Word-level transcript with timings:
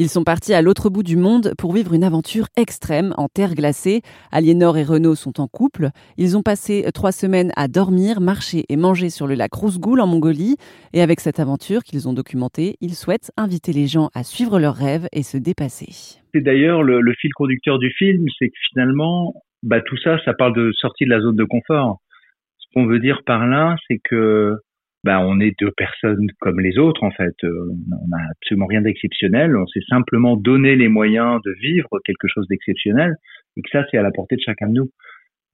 Ils 0.00 0.08
sont 0.08 0.22
partis 0.22 0.54
à 0.54 0.62
l'autre 0.62 0.90
bout 0.90 1.02
du 1.02 1.16
monde 1.16 1.54
pour 1.58 1.72
vivre 1.72 1.92
une 1.92 2.04
aventure 2.04 2.46
extrême 2.56 3.14
en 3.16 3.26
terre 3.26 3.56
glacée. 3.56 4.02
Aliénor 4.30 4.78
et 4.78 4.84
Renaud 4.84 5.16
sont 5.16 5.40
en 5.40 5.48
couple. 5.48 5.88
Ils 6.16 6.36
ont 6.36 6.42
passé 6.42 6.86
trois 6.94 7.10
semaines 7.10 7.50
à 7.56 7.66
dormir, 7.66 8.20
marcher 8.20 8.64
et 8.68 8.76
manger 8.76 9.10
sur 9.10 9.26
le 9.26 9.34
lac 9.34 9.52
Rousgoul 9.52 10.00
en 10.00 10.06
Mongolie. 10.06 10.54
Et 10.92 11.02
avec 11.02 11.18
cette 11.18 11.40
aventure 11.40 11.82
qu'ils 11.82 12.08
ont 12.08 12.12
documentée, 12.12 12.76
ils 12.80 12.94
souhaitent 12.94 13.32
inviter 13.36 13.72
les 13.72 13.88
gens 13.88 14.08
à 14.14 14.22
suivre 14.22 14.60
leurs 14.60 14.76
rêves 14.76 15.08
et 15.10 15.24
se 15.24 15.36
dépasser. 15.36 16.20
C'est 16.32 16.42
d'ailleurs 16.42 16.84
le, 16.84 17.12
fil 17.20 17.32
conducteur 17.34 17.80
du 17.80 17.90
film, 17.90 18.24
c'est 18.38 18.50
que 18.50 18.58
finalement, 18.70 19.34
bah, 19.64 19.80
tout 19.80 19.96
ça, 19.96 20.16
ça 20.24 20.32
parle 20.32 20.54
de 20.54 20.70
sortie 20.74 21.06
de 21.06 21.10
la 21.10 21.18
zone 21.18 21.34
de 21.34 21.42
confort. 21.42 21.98
Ce 22.58 22.66
qu'on 22.72 22.86
veut 22.86 23.00
dire 23.00 23.22
par 23.26 23.48
là, 23.48 23.74
c'est 23.88 23.98
que 24.08 24.54
bah, 25.08 25.20
on 25.22 25.40
est 25.40 25.58
deux 25.58 25.70
personnes 25.70 26.26
comme 26.38 26.60
les 26.60 26.76
autres 26.76 27.02
en 27.02 27.10
fait. 27.10 27.34
Euh, 27.42 27.70
on 27.70 28.08
n'a 28.08 28.22
absolument 28.30 28.66
rien 28.66 28.82
d'exceptionnel. 28.82 29.56
On 29.56 29.66
s'est 29.66 29.86
simplement 29.88 30.36
donné 30.36 30.76
les 30.76 30.88
moyens 30.88 31.40
de 31.46 31.52
vivre 31.62 31.88
quelque 32.04 32.28
chose 32.28 32.46
d'exceptionnel 32.48 33.14
et 33.56 33.62
que 33.62 33.70
ça 33.72 33.86
c'est 33.90 33.96
à 33.96 34.02
la 34.02 34.10
portée 34.10 34.36
de 34.36 34.42
chacun 34.42 34.68
de 34.68 34.74
nous. 34.74 34.90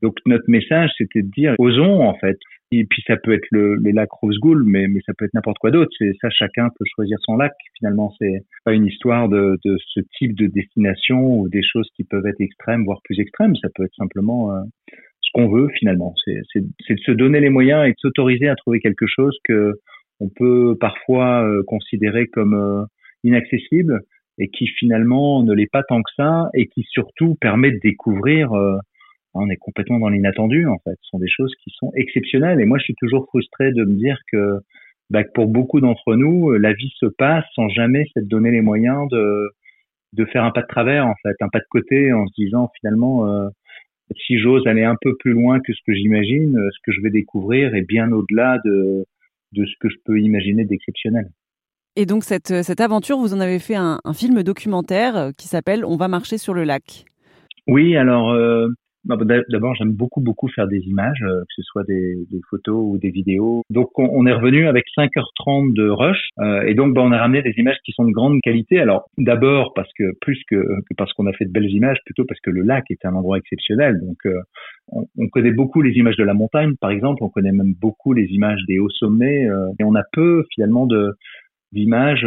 Donc 0.02 0.16
notre 0.26 0.42
message 0.48 0.90
c'était 0.98 1.22
de 1.22 1.30
dire 1.30 1.54
osons 1.58 2.02
en 2.02 2.14
fait. 2.14 2.36
Et 2.72 2.84
puis 2.84 3.04
ça 3.06 3.16
peut 3.16 3.32
être 3.32 3.46
le, 3.52 3.76
les 3.76 3.92
lacs 3.92 4.10
Rosegoul, 4.10 4.64
mais 4.66 4.88
mais 4.88 4.98
ça 5.06 5.12
peut 5.16 5.24
être 5.24 5.34
n'importe 5.34 5.58
quoi 5.58 5.70
d'autre. 5.70 5.92
C'est 5.98 6.14
ça 6.20 6.30
chacun 6.30 6.70
peut 6.76 6.84
choisir 6.96 7.16
son 7.20 7.36
lac. 7.36 7.52
Finalement 7.78 8.12
c'est 8.18 8.40
pas 8.64 8.72
une 8.72 8.86
histoire 8.86 9.28
de, 9.28 9.56
de 9.64 9.76
ce 9.86 10.00
type 10.18 10.34
de 10.34 10.48
destination 10.48 11.38
ou 11.38 11.48
des 11.48 11.62
choses 11.62 11.88
qui 11.94 12.02
peuvent 12.02 12.26
être 12.26 12.40
extrêmes 12.40 12.82
voire 12.82 12.98
plus 13.04 13.20
extrêmes. 13.20 13.54
Ça 13.54 13.68
peut 13.72 13.84
être 13.84 13.94
simplement 13.94 14.50
euh, 14.50 14.62
qu'on 15.34 15.48
veut 15.48 15.68
finalement. 15.78 16.14
C'est 16.24 16.60
de 16.60 17.00
se 17.04 17.10
donner 17.10 17.40
les 17.40 17.50
moyens 17.50 17.86
et 17.86 17.90
de 17.90 17.96
s'autoriser 17.98 18.48
à 18.48 18.54
trouver 18.54 18.80
quelque 18.80 19.06
chose 19.06 19.36
que 19.44 19.74
on 20.20 20.28
peut 20.28 20.76
parfois 20.80 21.44
euh, 21.44 21.62
considérer 21.66 22.28
comme 22.28 22.54
euh, 22.54 22.84
inaccessible 23.24 24.00
et 24.38 24.48
qui 24.48 24.66
finalement 24.66 25.42
ne 25.42 25.52
l'est 25.52 25.70
pas 25.70 25.82
tant 25.82 26.02
que 26.02 26.10
ça 26.16 26.48
et 26.54 26.68
qui 26.68 26.84
surtout 26.88 27.36
permet 27.40 27.72
de 27.72 27.80
découvrir. 27.82 28.52
Euh, 28.52 28.78
on 29.34 29.50
est 29.50 29.56
complètement 29.56 29.98
dans 29.98 30.08
l'inattendu 30.08 30.66
en 30.68 30.78
fait. 30.84 30.94
Ce 31.02 31.08
sont 31.10 31.18
des 31.18 31.28
choses 31.28 31.52
qui 31.62 31.70
sont 31.76 31.90
exceptionnelles 31.96 32.60
et 32.60 32.64
moi 32.64 32.78
je 32.78 32.84
suis 32.84 32.94
toujours 32.94 33.26
frustré 33.26 33.72
de 33.72 33.84
me 33.84 33.94
dire 33.94 34.16
que, 34.30 34.60
bah, 35.10 35.24
pour 35.34 35.48
beaucoup 35.48 35.80
d'entre 35.80 36.14
nous, 36.14 36.52
la 36.52 36.72
vie 36.72 36.92
se 37.00 37.06
passe 37.06 37.44
sans 37.56 37.68
jamais 37.68 38.04
s'être 38.14 38.28
donné 38.28 38.52
les 38.52 38.62
moyens 38.62 39.08
de 39.10 39.50
de 40.12 40.24
faire 40.26 40.44
un 40.44 40.52
pas 40.52 40.62
de 40.62 40.68
travers 40.68 41.06
en 41.06 41.14
fait, 41.24 41.34
un 41.40 41.48
pas 41.48 41.58
de 41.58 41.66
côté 41.68 42.12
en 42.12 42.24
se 42.28 42.32
disant 42.38 42.70
finalement 42.78 43.50
si 44.26 44.38
j'ose 44.38 44.66
aller 44.66 44.84
un 44.84 44.96
peu 45.00 45.16
plus 45.16 45.32
loin 45.32 45.60
que 45.60 45.72
ce 45.72 45.80
que 45.86 45.94
j'imagine, 45.94 46.54
ce 46.54 46.78
que 46.84 46.92
je 46.92 47.00
vais 47.02 47.10
découvrir 47.10 47.74
est 47.74 47.86
bien 47.86 48.12
au-delà 48.12 48.58
de, 48.64 49.04
de 49.52 49.64
ce 49.66 49.72
que 49.80 49.88
je 49.88 49.96
peux 50.04 50.20
imaginer 50.20 50.64
d'exceptionnel. 50.64 51.30
Et 51.96 52.06
donc 52.06 52.24
cette, 52.24 52.62
cette 52.62 52.80
aventure, 52.80 53.18
vous 53.18 53.34
en 53.34 53.40
avez 53.40 53.58
fait 53.58 53.76
un, 53.76 54.00
un 54.04 54.12
film 54.12 54.42
documentaire 54.42 55.30
qui 55.38 55.48
s'appelle 55.48 55.84
On 55.84 55.96
va 55.96 56.08
marcher 56.08 56.38
sur 56.38 56.52
le 56.52 56.64
lac. 56.64 57.04
Oui, 57.66 57.96
alors 57.96 58.30
euh, 58.32 58.68
d'abord, 59.04 59.74
j'aime 59.74 59.92
beaucoup 59.92 60.20
beaucoup 60.20 60.48
faire 60.48 60.66
des 60.66 60.80
images, 60.80 61.22
euh, 61.22 61.40
que 61.40 61.54
ce 61.56 61.62
soit 61.62 61.84
des, 61.84 62.26
photos 62.50 62.76
ou 62.76 62.98
des 62.98 63.10
vidéos. 63.10 63.62
Donc, 63.70 63.98
on, 63.98 64.26
est 64.26 64.32
revenu 64.32 64.66
avec 64.66 64.84
5h30 64.96 65.74
de 65.74 65.88
rush, 65.88 66.28
euh, 66.40 66.62
et 66.62 66.74
donc 66.74 66.94
bah, 66.94 67.02
on 67.02 67.12
a 67.12 67.18
ramené 67.18 67.42
des 67.42 67.54
images 67.58 67.76
qui 67.84 67.92
sont 67.92 68.04
de 68.04 68.12
grande 68.12 68.40
qualité. 68.42 68.80
Alors, 68.80 69.08
d'abord 69.18 69.72
parce 69.74 69.90
que 69.98 70.04
plus 70.20 70.40
que, 70.48 70.56
parce 70.96 71.12
qu'on 71.12 71.26
a 71.26 71.32
fait 71.32 71.44
de 71.44 71.52
belles 71.52 71.70
images, 71.70 71.98
plutôt 72.04 72.24
parce 72.24 72.40
que 72.40 72.50
le 72.50 72.62
lac 72.62 72.84
est 72.90 73.04
un 73.04 73.14
endroit 73.14 73.38
exceptionnel. 73.38 74.00
Donc, 74.00 74.18
euh, 74.26 74.40
on, 74.88 75.06
on, 75.18 75.28
connaît 75.28 75.52
beaucoup 75.52 75.82
les 75.82 75.92
images 75.92 76.16
de 76.16 76.24
la 76.24 76.34
montagne, 76.34 76.74
par 76.80 76.90
exemple. 76.90 77.22
On 77.22 77.28
connaît 77.28 77.52
même 77.52 77.74
beaucoup 77.80 78.12
les 78.12 78.26
images 78.26 78.60
des 78.68 78.78
hauts 78.78 78.90
sommets, 78.90 79.46
et 79.78 79.84
on 79.84 79.94
a 79.94 80.02
peu 80.12 80.44
finalement 80.54 80.86
d'images 81.72 82.26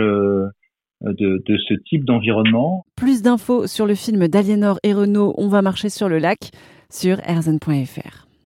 de, 1.01 1.43
de 1.45 1.57
ce 1.57 1.73
type 1.89 2.05
d'environnement. 2.05 2.85
Plus 2.95 3.21
d'infos 3.21 3.67
sur 3.67 3.85
le 3.85 3.95
film 3.95 4.27
d'Aliénor 4.27 4.79
et 4.83 4.93
Renault 4.93 5.33
On 5.37 5.47
va 5.47 5.61
marcher 5.61 5.89
sur 5.89 6.09
le 6.09 6.17
lac 6.17 6.51
sur 6.89 7.19
erzen.fr. 7.27 8.26